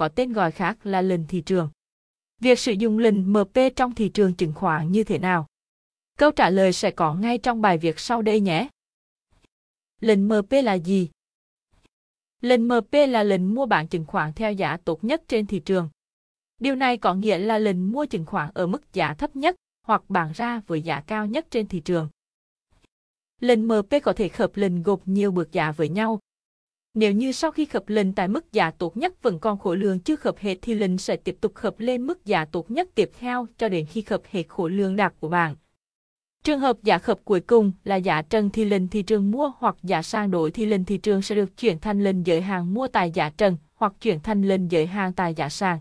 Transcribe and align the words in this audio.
có 0.00 0.08
tên 0.08 0.32
gọi 0.32 0.50
khác 0.50 0.86
là 0.86 1.02
lệnh 1.02 1.26
thị 1.26 1.40
trường. 1.40 1.70
Việc 2.38 2.58
sử 2.58 2.72
dụng 2.72 2.98
lệnh 2.98 3.32
MP 3.32 3.58
trong 3.76 3.94
thị 3.94 4.08
trường 4.08 4.34
chứng 4.34 4.52
khoán 4.54 4.92
như 4.92 5.04
thế 5.04 5.18
nào? 5.18 5.46
Câu 6.18 6.30
trả 6.30 6.50
lời 6.50 6.72
sẽ 6.72 6.90
có 6.90 7.14
ngay 7.14 7.38
trong 7.38 7.60
bài 7.60 7.78
viết 7.78 7.98
sau 8.00 8.22
đây 8.22 8.40
nhé. 8.40 8.68
Lệnh 10.00 10.28
MP 10.28 10.52
là 10.64 10.74
gì? 10.74 11.10
Lệnh 12.40 12.68
MP 12.68 12.92
là 12.92 13.22
lệnh 13.22 13.54
mua 13.54 13.66
bán 13.66 13.88
chứng 13.88 14.06
khoán 14.06 14.32
theo 14.32 14.52
giá 14.52 14.76
tốt 14.76 15.04
nhất 15.04 15.22
trên 15.28 15.46
thị 15.46 15.60
trường. 15.60 15.88
Điều 16.58 16.74
này 16.74 16.96
có 16.96 17.14
nghĩa 17.14 17.38
là 17.38 17.58
lệnh 17.58 17.92
mua 17.92 18.06
chứng 18.06 18.26
khoán 18.26 18.50
ở 18.54 18.66
mức 18.66 18.92
giá 18.92 19.14
thấp 19.14 19.36
nhất 19.36 19.56
hoặc 19.86 20.02
bán 20.08 20.32
ra 20.32 20.60
với 20.66 20.82
giá 20.82 21.00
cao 21.00 21.26
nhất 21.26 21.46
trên 21.50 21.66
thị 21.66 21.80
trường. 21.80 22.08
Lệnh 23.40 23.68
MP 23.68 23.94
có 24.02 24.12
thể 24.12 24.28
khớp 24.28 24.56
lệnh 24.56 24.82
gộp 24.82 25.00
nhiều 25.04 25.32
bước 25.32 25.52
giá 25.52 25.72
với 25.72 25.88
nhau. 25.88 26.18
Nếu 26.94 27.12
như 27.12 27.32
sau 27.32 27.50
khi 27.50 27.64
khớp 27.64 27.88
lệnh 27.88 28.12
tại 28.12 28.28
mức 28.28 28.52
giá 28.52 28.70
tốt 28.70 28.96
nhất 28.96 29.22
vẫn 29.22 29.38
còn 29.38 29.58
khối 29.58 29.76
lượng 29.76 30.00
chưa 30.00 30.16
khớp 30.16 30.38
hết 30.38 30.58
thì 30.62 30.74
lệnh 30.74 30.98
sẽ 30.98 31.16
tiếp 31.16 31.36
tục 31.40 31.54
khớp 31.54 31.80
lên 31.80 32.06
mức 32.06 32.24
giá 32.24 32.44
tốt 32.44 32.70
nhất 32.70 32.88
tiếp 32.94 33.10
theo 33.18 33.46
cho 33.58 33.68
đến 33.68 33.86
khi 33.86 34.02
khớp 34.02 34.22
hết 34.30 34.48
khối 34.48 34.70
lượng 34.70 34.96
đạt 34.96 35.14
của 35.20 35.28
bạn. 35.28 35.56
Trường 36.44 36.60
hợp 36.60 36.76
giá 36.82 36.98
khớp 36.98 37.24
cuối 37.24 37.40
cùng 37.40 37.72
là 37.84 37.96
giá 37.96 38.22
trần 38.22 38.50
thì 38.50 38.64
lệnh 38.64 38.88
thị 38.88 39.02
trường 39.02 39.30
mua 39.30 39.52
hoặc 39.58 39.76
giá 39.82 40.02
sang 40.02 40.30
đổi 40.30 40.50
thì 40.50 40.66
lệnh 40.66 40.84
thị 40.84 40.98
trường 40.98 41.22
sẽ 41.22 41.34
được 41.34 41.56
chuyển 41.56 41.78
thành 41.78 42.04
lệnh 42.04 42.26
giới 42.26 42.40
hạn 42.40 42.74
mua 42.74 42.88
tại 42.88 43.10
giá 43.10 43.30
trần 43.30 43.56
hoặc 43.74 43.92
chuyển 44.00 44.20
thành 44.20 44.42
lệnh 44.42 44.70
giới 44.70 44.86
hạn 44.86 45.12
tại 45.12 45.34
giá 45.34 45.48
sàn. 45.48 45.78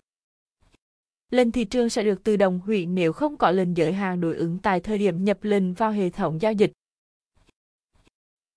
Lệnh 1.32 1.52
thị 1.52 1.66
trường 1.66 1.90
sẽ 1.90 2.04
được 2.04 2.24
tự 2.24 2.36
động 2.36 2.60
hủy 2.60 2.86
nếu 2.86 3.14
không 3.14 3.38
có 3.38 3.52
lệnh 3.52 3.78
giới 3.78 3.94
hạn 3.94 4.22
đối 4.22 4.36
ứng 4.36 4.58
tại 4.58 4.80
thời 4.80 4.98
điểm 4.98 5.24
nhập 5.24 5.38
lệnh 5.42 5.74
vào 5.74 5.92
hệ 5.92 6.10
thống 6.10 6.42
giao 6.42 6.54
dịch. 6.54 6.72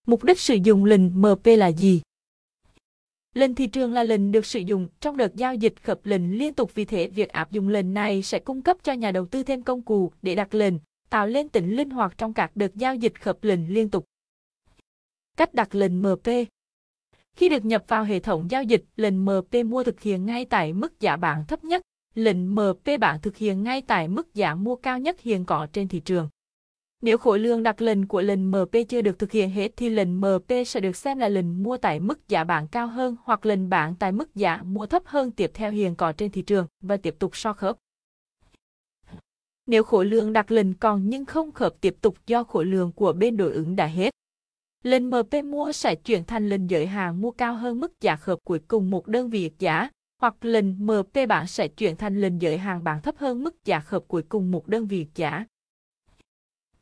Mục 0.06 0.25
đích 0.25 0.41
sử 0.41 0.55
dụng 0.55 0.84
lệnh 0.84 1.23
MP 1.23 1.47
là 1.47 1.73
gì? 1.73 2.03
Lệnh 3.34 3.54
thị 3.54 3.66
trường 3.66 3.92
là 3.92 4.02
lệnh 4.02 4.32
được 4.32 4.46
sử 4.46 4.60
dụng 4.60 4.88
trong 5.00 5.16
đợt 5.16 5.34
giao 5.34 5.54
dịch 5.54 5.74
khớp 5.82 6.06
lệnh 6.06 6.38
liên 6.38 6.54
tục 6.54 6.74
vì 6.74 6.84
thế 6.84 7.09
việc 7.09 7.28
áp 7.28 7.50
dụng 7.50 7.68
lệnh 7.68 7.95
này 7.95 8.22
sẽ 8.22 8.38
cung 8.38 8.62
cấp 8.62 8.77
cho 8.82 8.92
nhà 8.92 9.10
đầu 9.10 9.27
tư 9.27 9.42
thêm 9.42 9.62
công 9.62 9.83
cụ 9.83 10.12
để 10.22 10.34
đặt 10.34 10.55
lệnh, 10.55 10.74
tạo 11.11 11.27
lên 11.27 11.48
tính 11.48 11.77
linh 11.77 11.91
hoạt 11.91 12.19
trong 12.19 12.34
các 12.34 12.56
đợt 12.56 12.74
giao 12.74 12.94
dịch 12.94 13.20
khớp 13.20 13.44
lệnh 13.44 13.74
liên 13.74 13.91
tục. 13.91 14.05
Cách 15.36 15.55
đặt 15.55 15.74
lệnh 15.74 16.02
MP 16.02 16.28
Khi 17.36 17.48
được 17.48 17.64
nhập 17.64 17.84
vào 17.89 18.05
hệ 18.05 18.20
thống 18.20 18.50
giao 18.50 18.62
dịch, 18.62 18.84
lệnh 18.97 19.24
MP 19.24 19.55
mua 19.67 19.84
thực 19.84 20.00
hiện 20.00 20.27
ngay 20.27 20.44
tại 20.44 20.72
mức 20.72 21.00
giá 21.00 21.17
bán 21.17 21.44
thấp 21.46 21.64
nhất, 21.64 21.83
lệnh 22.14 22.55
MP 22.55 23.00
bán 23.00 23.20
thực 23.20 23.36
hiện 23.36 23.62
ngay 23.62 23.83
tại 23.83 24.08
mức 24.08 24.34
giá 24.34 24.55
mua 24.55 24.77
cao 24.77 24.98
nhất 24.98 25.20
hiện 25.20 25.44
có 25.44 25.67
trên 25.72 25.89
thị 25.89 26.00
trường. 26.00 26.28
Nếu 27.03 27.19
khối 27.19 27.39
lượng 27.39 27.62
đặt 27.62 27.83
lệnh 27.83 28.06
của 28.06 28.22
lệnh 28.22 28.50
MP 28.50 28.77
chưa 28.89 29.03
được 29.03 29.19
thực 29.19 29.33
hiện 29.33 29.50
hết 29.50 29.72
thì 29.77 29.89
lệnh 29.89 30.20
MP 30.20 30.53
sẽ 30.67 30.81
được 30.81 30.97
xem 30.97 31.19
là 31.19 31.28
lệnh 31.28 31.62
mua 31.62 31.77
tại 31.77 32.00
mức 32.00 32.28
giá 32.28 32.45
bán 32.45 32.69
cao 32.69 32.86
hơn 32.86 33.17
hoặc 33.25 33.47
lệnh 33.47 33.69
bán 33.69 33.95
tại 33.98 34.12
mức 34.12 34.34
giá 34.34 34.62
mua 34.64 34.86
thấp 34.86 35.03
hơn 35.06 35.30
tiếp 35.30 35.50
theo 35.55 35.70
hiện 35.70 35.95
có 35.95 36.12
trên 36.12 36.30
thị 36.30 36.42
trường 36.42 36.67
và 36.80 36.97
tiếp 36.97 37.14
tục 37.19 37.36
so 37.36 37.53
khớp. 37.53 37.77
Nếu 39.67 39.83
khối 39.83 40.06
lượng 40.06 40.33
đặt 40.33 40.50
lệnh 40.50 40.75
còn 40.75 41.08
nhưng 41.08 41.25
không 41.25 41.53
khớp 41.53 41.80
tiếp 41.80 41.97
tục 42.00 42.17
do 42.27 42.45
khối 42.45 42.64
lượng 42.64 42.92
của 42.92 43.12
bên 43.12 43.36
đối 43.36 43.53
ứng 43.53 43.77
đã 43.77 43.86
hết. 43.86 44.11
Lệnh 44.83 45.11
MP 45.11 45.45
mua 45.45 45.73
sẽ 45.73 45.95
chuyển 45.95 46.25
thành 46.25 46.48
lệnh 46.48 46.70
giới 46.70 46.86
hạn 46.86 47.20
mua 47.20 47.30
cao 47.30 47.55
hơn 47.55 47.80
mức 47.80 48.00
giá 48.00 48.17
khớp 48.17 48.39
cuối 48.45 48.58
cùng 48.69 48.91
một 48.91 49.06
đơn 49.06 49.30
vị 49.30 49.50
giá, 49.58 49.91
hoặc 50.20 50.45
lệnh 50.45 50.86
MP 50.86 51.28
bán 51.28 51.47
sẽ 51.47 51.69
chuyển 51.69 51.97
thành 51.97 52.20
lệnh 52.20 52.42
giới 52.42 52.58
hạn 52.58 52.84
bán 52.84 53.03
thấp 53.03 53.14
hơn 53.19 53.45
mức 53.45 53.64
giá 53.64 53.80
khớp 53.80 54.03
cuối 54.08 54.23
cùng 54.23 54.50
một 54.50 54.69
đơn 54.69 54.86
vị 54.86 55.06
giá. 55.14 55.45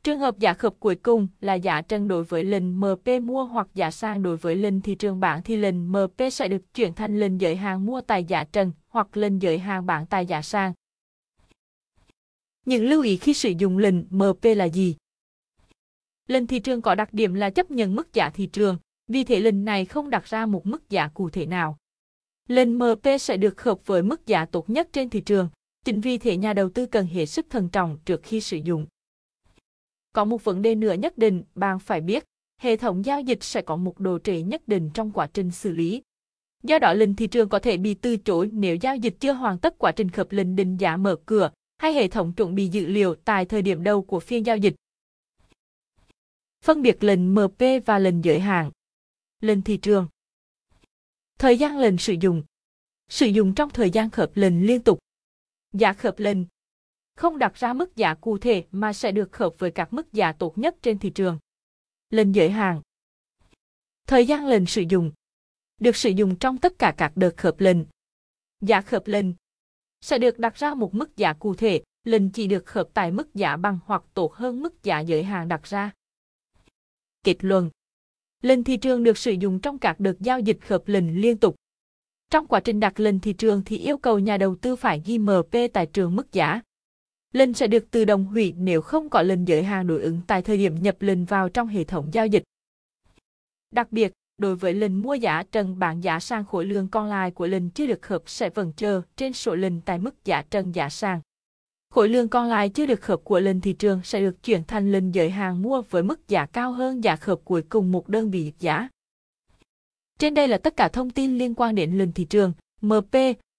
Trường 0.03 0.19
hợp 0.19 0.39
giả 0.39 0.53
khớp 0.53 0.73
cuối 0.79 0.95
cùng 0.95 1.27
là 1.41 1.53
giả 1.53 1.81
trần 1.81 2.07
đối 2.07 2.23
với 2.23 2.43
lệnh 2.43 2.79
MP 2.79 3.07
mua 3.21 3.45
hoặc 3.45 3.67
giả 3.73 3.91
sàn 3.91 4.23
đối 4.23 4.37
với 4.37 4.55
lệnh 4.55 4.81
thị 4.81 4.95
trường 4.95 5.19
bán 5.19 5.43
thì 5.43 5.55
lệnh 5.55 5.91
MP 5.91 6.21
sẽ 6.31 6.47
được 6.47 6.73
chuyển 6.73 6.93
thành 6.93 7.19
lệnh 7.19 7.41
giới 7.41 7.55
hạn 7.55 7.85
mua 7.85 8.01
tại 8.01 8.23
giả 8.23 8.43
trần 8.43 8.71
hoặc 8.87 9.17
lệnh 9.17 9.41
giới 9.41 9.59
hạn 9.59 9.85
bán 9.85 10.05
tại 10.05 10.25
giả 10.25 10.41
sàn. 10.41 10.73
Những 12.65 12.85
lưu 12.85 13.03
ý 13.03 13.17
khi 13.17 13.33
sử 13.33 13.49
dụng 13.57 13.77
lệnh 13.77 13.99
MP 13.99 14.43
là 14.55 14.65
gì? 14.65 14.95
Lệnh 16.27 16.47
thị 16.47 16.59
trường 16.59 16.81
có 16.81 16.95
đặc 16.95 17.13
điểm 17.13 17.33
là 17.33 17.49
chấp 17.49 17.71
nhận 17.71 17.95
mức 17.95 18.13
giá 18.13 18.29
thị 18.29 18.45
trường, 18.45 18.77
vì 19.07 19.23
thế 19.23 19.39
lệnh 19.39 19.65
này 19.65 19.85
không 19.85 20.09
đặt 20.09 20.25
ra 20.25 20.45
một 20.45 20.65
mức 20.65 20.89
giá 20.89 21.07
cụ 21.07 21.29
thể 21.29 21.45
nào. 21.45 21.77
Lệnh 22.47 22.79
MP 22.79 23.07
sẽ 23.19 23.37
được 23.37 23.63
hợp 23.63 23.79
với 23.85 24.03
mức 24.03 24.27
giá 24.27 24.45
tốt 24.45 24.69
nhất 24.69 24.89
trên 24.93 25.09
thị 25.09 25.21
trường, 25.21 25.49
chính 25.85 26.01
vì 26.01 26.17
thế 26.17 26.37
nhà 26.37 26.53
đầu 26.53 26.69
tư 26.69 26.85
cần 26.85 27.07
hết 27.07 27.25
sức 27.25 27.45
thận 27.49 27.69
trọng 27.69 27.97
trước 28.05 28.21
khi 28.23 28.41
sử 28.41 28.57
dụng. 28.57 28.85
Có 30.13 30.25
một 30.25 30.43
vấn 30.43 30.61
đề 30.61 30.75
nữa 30.75 30.93
nhất 30.93 31.17
định 31.17 31.43
bạn 31.55 31.79
phải 31.79 32.01
biết, 32.01 32.23
hệ 32.57 32.77
thống 32.77 33.05
giao 33.05 33.21
dịch 33.21 33.43
sẽ 33.43 33.61
có 33.61 33.75
một 33.75 33.99
độ 33.99 34.19
trễ 34.19 34.41
nhất 34.41 34.67
định 34.67 34.89
trong 34.93 35.11
quá 35.11 35.27
trình 35.33 35.51
xử 35.51 35.71
lý. 35.71 36.01
Do 36.63 36.79
đó 36.79 36.93
lệnh 36.93 37.15
thị 37.15 37.27
trường 37.27 37.49
có 37.49 37.59
thể 37.59 37.77
bị 37.77 37.93
từ 37.93 38.17
chối 38.17 38.49
nếu 38.53 38.75
giao 38.75 38.95
dịch 38.95 39.15
chưa 39.19 39.33
hoàn 39.33 39.57
tất 39.57 39.77
quá 39.77 39.91
trình 39.91 40.09
khớp 40.09 40.31
lệnh 40.31 40.55
định 40.55 40.77
giá 40.77 40.97
mở 40.97 41.15
cửa 41.25 41.51
hay 41.77 41.93
hệ 41.93 42.07
thống 42.07 42.33
chuẩn 42.33 42.55
bị 42.55 42.67
dữ 42.67 42.85
liệu 42.85 43.15
tại 43.15 43.45
thời 43.45 43.61
điểm 43.61 43.83
đầu 43.83 44.01
của 44.01 44.19
phiên 44.19 44.45
giao 44.45 44.57
dịch. 44.57 44.75
Phân 46.61 46.81
biệt 46.81 47.03
lệnh 47.03 47.35
MP 47.35 47.61
và 47.85 47.99
lệnh 47.99 48.23
giới 48.23 48.39
hạn. 48.39 48.71
Lệnh 49.39 49.61
thị 49.61 49.77
trường. 49.77 50.07
Thời 51.39 51.57
gian 51.57 51.77
lệnh 51.77 51.97
sử 51.97 52.15
dụng. 52.21 52.43
Sử 53.09 53.25
dụng 53.25 53.55
trong 53.55 53.69
thời 53.69 53.89
gian 53.89 54.09
khớp 54.09 54.31
lệnh 54.37 54.65
liên 54.67 54.81
tục. 54.81 54.99
Giá 55.73 55.93
khớp 55.93 56.19
lệnh. 56.19 56.37
Không 57.15 57.37
đặt 57.37 57.55
ra 57.55 57.73
mức 57.73 57.95
giá 57.95 58.13
cụ 58.13 58.37
thể 58.37 58.65
mà 58.71 58.93
sẽ 58.93 59.11
được 59.11 59.31
khớp 59.31 59.53
với 59.57 59.71
các 59.71 59.93
mức 59.93 60.13
giá 60.13 60.31
tốt 60.31 60.57
nhất 60.57 60.75
trên 60.81 60.99
thị 60.99 61.09
trường. 61.09 61.39
Lệnh 62.09 62.35
giới 62.35 62.49
hạn. 62.49 62.81
Thời 64.07 64.25
gian 64.25 64.47
lệnh 64.47 64.65
sử 64.65 64.83
dụng. 64.89 65.11
Được 65.79 65.95
sử 65.95 66.09
dụng 66.09 66.35
trong 66.35 66.57
tất 66.57 66.79
cả 66.79 66.93
các 66.97 67.11
đợt 67.15 67.37
khớp 67.37 67.59
lệnh. 67.59 67.77
Giá 68.61 68.81
khớp 68.81 69.07
lệnh 69.07 69.25
sẽ 70.01 70.17
được 70.17 70.39
đặt 70.39 70.55
ra 70.55 70.73
một 70.73 70.95
mức 70.95 71.17
giá 71.17 71.33
cụ 71.33 71.55
thể, 71.55 71.83
lệnh 72.03 72.29
chỉ 72.29 72.47
được 72.47 72.65
khớp 72.65 72.87
tại 72.93 73.11
mức 73.11 73.35
giá 73.35 73.57
bằng 73.57 73.79
hoặc 73.85 74.03
tốt 74.13 74.33
hơn 74.33 74.61
mức 74.61 74.83
giá 74.83 74.99
giới 74.99 75.23
hạn 75.23 75.47
đặt 75.47 75.63
ra. 75.63 75.91
Kết 77.23 77.35
luận 77.39 77.69
Lệnh 78.41 78.63
thị 78.63 78.77
trường 78.77 79.03
được 79.03 79.17
sử 79.17 79.31
dụng 79.31 79.59
trong 79.59 79.79
các 79.79 79.99
đợt 79.99 80.13
giao 80.19 80.39
dịch 80.39 80.57
khớp 80.61 80.87
lệnh 80.87 81.21
liên 81.21 81.37
tục. 81.37 81.55
Trong 82.29 82.47
quá 82.47 82.59
trình 82.59 82.79
đặt 82.79 82.99
lệnh 82.99 83.19
thị 83.19 83.33
trường 83.33 83.61
thì 83.65 83.77
yêu 83.77 83.97
cầu 83.97 84.19
nhà 84.19 84.37
đầu 84.37 84.55
tư 84.55 84.75
phải 84.75 85.01
ghi 85.05 85.17
MP 85.17 85.55
tại 85.73 85.85
trường 85.85 86.15
mức 86.15 86.31
giá. 86.31 86.61
Lệnh 87.31 87.53
sẽ 87.53 87.67
được 87.67 87.91
tự 87.91 88.05
động 88.05 88.25
hủy 88.25 88.53
nếu 88.57 88.81
không 88.81 89.09
có 89.09 89.21
lệnh 89.21 89.47
giới 89.47 89.63
hạn 89.63 89.87
đối 89.87 90.01
ứng 90.01 90.21
tại 90.27 90.41
thời 90.41 90.57
điểm 90.57 90.75
nhập 90.81 90.95
lệnh 90.99 91.25
vào 91.25 91.49
trong 91.49 91.67
hệ 91.67 91.83
thống 91.83 92.09
giao 92.13 92.27
dịch. 92.27 92.43
Đặc 93.71 93.91
biệt, 93.91 94.11
đối 94.37 94.55
với 94.55 94.73
lệnh 94.73 95.01
mua 95.01 95.13
giá 95.13 95.43
trần 95.51 95.79
bán 95.79 96.01
giá 96.01 96.19
sang 96.19 96.45
khối 96.45 96.65
lượng 96.65 96.87
còn 96.87 97.07
lại 97.07 97.31
của 97.31 97.47
lệnh 97.47 97.69
chưa 97.69 97.87
được 97.87 98.01
khớp 98.01 98.23
sẽ 98.25 98.49
vẫn 98.49 98.73
chờ 98.77 99.01
trên 99.15 99.33
số 99.33 99.55
lệnh 99.55 99.81
tại 99.81 99.99
mức 99.99 100.25
giá 100.25 100.41
trần 100.41 100.75
giá 100.75 100.89
sàn. 100.89 101.21
Khối 101.93 102.09
lượng 102.09 102.29
còn 102.29 102.47
lại 102.47 102.69
chưa 102.69 102.85
được 102.85 103.01
khớp 103.01 103.23
của 103.23 103.39
lệnh 103.39 103.61
thị 103.61 103.73
trường 103.73 104.01
sẽ 104.03 104.19
được 104.19 104.43
chuyển 104.43 104.63
thành 104.67 104.91
lệnh 104.91 105.15
giới 105.15 105.29
hạn 105.29 105.61
mua 105.61 105.81
với 105.89 106.03
mức 106.03 106.27
giá 106.27 106.45
cao 106.45 106.71
hơn 106.71 107.03
giá 107.03 107.15
khớp 107.15 107.39
cuối 107.45 107.61
cùng 107.69 107.91
một 107.91 108.09
đơn 108.09 108.31
vị 108.31 108.53
giá. 108.59 108.89
Trên 110.19 110.33
đây 110.33 110.47
là 110.47 110.57
tất 110.57 110.77
cả 110.77 110.87
thông 110.87 111.09
tin 111.09 111.37
liên 111.37 111.53
quan 111.55 111.75
đến 111.75 111.97
lệnh 111.97 112.11
thị 112.11 112.25
trường, 112.25 112.53
MP. 112.81 113.15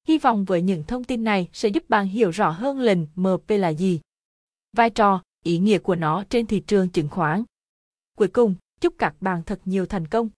Hy 0.09 0.19
vọng 0.19 0.45
với 0.45 0.63
những 0.63 0.85
thông 0.85 1.05
tin 1.05 1.25
này 1.25 1.49
sẽ 1.53 1.69
giúp 1.69 1.89
bạn 1.89 2.07
hiểu 2.07 2.31
rõ 2.31 2.51
hơn 2.51 2.81
lệnh 2.81 2.99
MP 3.15 3.51
là 3.51 3.69
gì. 3.69 4.01
Vai 4.73 4.91
trò, 4.91 5.23
ý 5.45 5.59
nghĩa 5.59 5.79
của 5.79 5.95
nó 5.95 6.25
trên 6.31 6.47
thị 6.47 6.63
trường 6.67 6.89
chứng 6.89 7.09
khoán. 7.09 7.45
Cuối 8.19 8.29
cùng, 8.29 8.55
chúc 8.81 8.95
các 8.99 9.15
bạn 9.21 9.43
thật 9.47 9.61
nhiều 9.65 9.87
thành 9.87 10.09
công. 10.09 10.29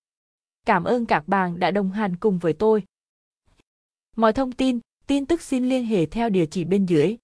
Cảm 0.67 0.85
ơn 0.85 1.07
các 1.07 1.29
bạn 1.29 1.59
đã 1.59 1.71
đồng 1.71 1.91
hành 1.91 2.17
cùng 2.17 2.39
với 2.39 2.53
tôi. 2.53 2.85
Mọi 4.17 4.33
thông 4.33 4.53
tin, 4.53 4.81
tin 5.07 5.27
tức 5.27 5.43
xin 5.43 5.69
liên 5.69 5.85
hệ 5.85 6.07
theo 6.07 6.29
địa 6.29 6.47
chỉ 6.47 6.65
bên 6.65 6.87
dưới. 6.87 7.17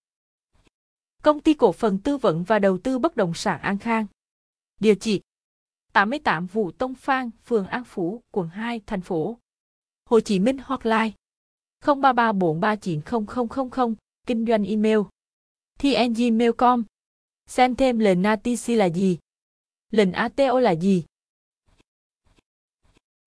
Công 1.23 1.41
ty 1.41 1.55
cổ 1.55 1.73
phần 1.73 1.99
tư 1.99 2.17
vấn 2.17 2.45
và 2.45 2.59
đầu 2.59 2.79
tư 2.79 2.99
bất 2.99 3.17
động 3.17 3.35
sản 3.35 3.61
An 3.61 3.79
Khang. 3.79 4.07
Địa 4.81 4.95
chỉ 4.95 5.21
88 5.93 6.47
Vũ 6.47 6.71
Tông 6.71 6.95
Phan, 6.95 7.31
phường 7.45 7.67
An 7.67 7.85
Phú, 7.85 8.23
quận 8.31 8.49
2, 8.49 8.81
thành 8.87 9.01
phố 9.01 9.39
Hồ 10.05 10.21
Chí 10.21 10.39
Minh 10.39 10.59
hotline 10.63 11.11
0334390000, 11.85 13.95
kinh 14.27 14.47
doanh 14.47 14.65
email 14.65 14.99
tngmail.com 15.79 16.85
Xem 17.47 17.77
thêm 17.77 17.99
lệnh 17.99 18.23
ATC 18.23 18.69
là 18.69 18.89
gì? 18.89 19.19
Lệnh 19.91 20.13
ATO 20.13 20.61
là 20.61 20.75
gì? 20.75 21.05